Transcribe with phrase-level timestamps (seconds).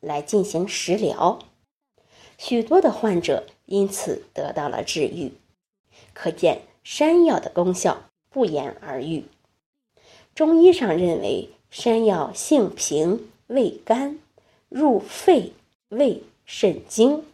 [0.00, 1.38] 来进行食疗，
[2.36, 5.32] 许多的患者因此得到了治愈。
[6.14, 9.24] 可见山药的功效不言而喻。
[10.34, 14.18] 中医上认为，山药性平，味甘，
[14.68, 15.52] 入肺、
[15.88, 17.24] 胃、肾经，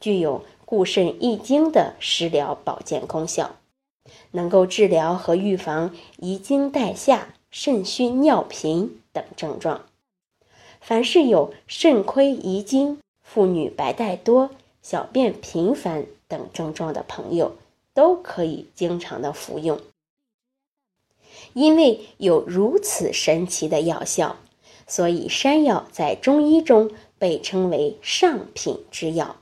[0.00, 3.56] 具有固肾益精的食疗保健功效，
[4.32, 9.86] 能够治疗和预防遗精带下、肾虚尿频等症状。
[10.80, 14.50] 凡是有肾亏遗精、妇女白带多、
[14.82, 17.56] 小便频繁等症状的朋友，
[17.94, 19.78] 都可以经常的服用。
[21.52, 24.36] 因为有如此神奇的药效，
[24.86, 29.36] 所以山药在中医中被称为上品之药，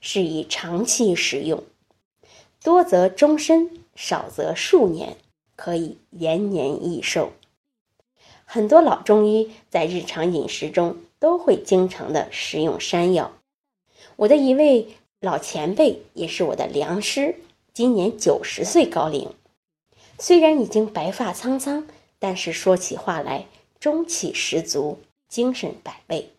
[0.00, 1.62] 适宜长期食用，
[2.62, 5.16] 多则终身，少则数年，
[5.54, 7.32] 可以延年益寿。
[8.52, 13.30] 很多老中医在日常饮食中都会经常的食用山药。
[14.16, 14.88] 我的一位
[15.20, 17.36] 老前辈也是我的良师，
[17.72, 19.28] 今年九十岁高龄，
[20.18, 21.86] 虽然已经白发苍苍，
[22.18, 23.46] 但是说起话来
[23.78, 26.30] 中气十足，精神百倍。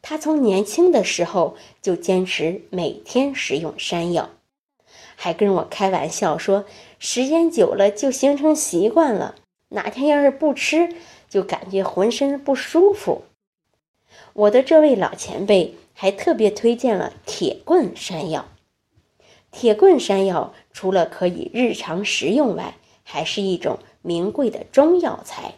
[0.00, 4.30] 他从年轻的时候就坚持每天食用山药，
[5.14, 6.64] 还跟我开玩笑说，
[6.98, 9.34] 时间久了就形成习惯了，
[9.68, 10.88] 哪天要是不吃。
[11.28, 13.24] 就感觉浑身不舒服。
[14.32, 18.48] 我的这位老前辈还特别推荐了铁棍山药。
[19.50, 25.54] 铁棍山药除了可以日常食用外，还是一种名贵的中药材。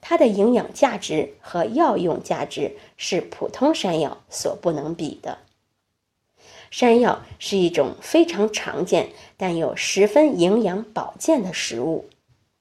[0.00, 5.38] 它的营养价值和药用价值是普通山药所不能比的。
[6.70, 12.06] 山药是一种非常常见但又十分营养保健的食物。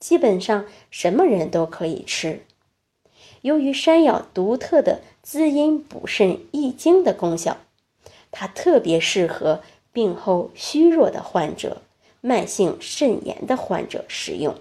[0.03, 2.41] 基本上什么人都可以吃。
[3.41, 7.55] 由于山药独特的滋阴补肾益精的功效，
[8.29, 9.61] 它特别适合
[9.93, 11.81] 病后虚弱的患者、
[12.19, 14.55] 慢性肾炎的患者食用。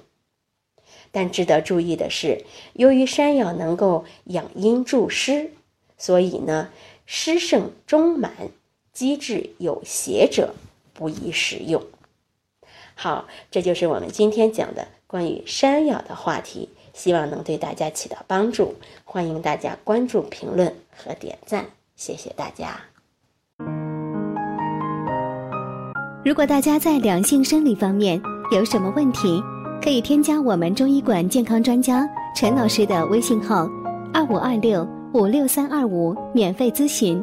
[1.11, 5.51] 但值得注意的是，由于山药能够养阴助湿，
[5.99, 6.71] 所以呢，
[7.05, 8.33] 湿盛中满、
[8.93, 10.55] 积滞有邪者
[10.95, 11.83] 不宜食用。
[12.95, 14.87] 好，这就是我们今天讲的。
[15.13, 18.75] 关于山药的话题，希望能对大家起到帮助。
[19.05, 22.81] 欢迎大家关注、评论和点赞，谢谢大家。
[26.25, 28.19] 如果大家在两性生理方面
[28.53, 29.39] 有什么问题，
[29.83, 33.69] 可以添加我们中医馆健康专家陈老师的微信号：
[34.15, 37.23] 二五二六五六三二五，免费咨询。